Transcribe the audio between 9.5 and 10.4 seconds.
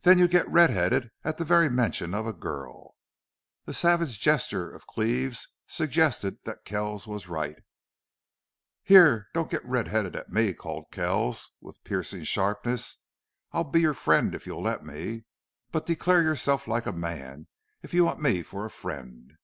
get red headed at